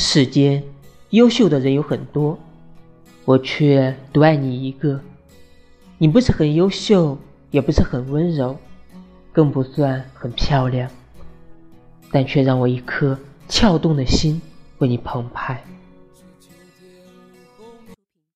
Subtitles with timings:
[0.00, 0.62] 世间
[1.10, 2.38] 优秀的人有很多
[3.24, 5.00] 我却独爱你一个。
[5.98, 7.18] 你不是很优秀
[7.50, 8.56] 也不是很温柔
[9.32, 10.88] 更不算很漂亮
[12.12, 14.40] 但却让我一颗跳动的心
[14.78, 15.60] 为你澎湃。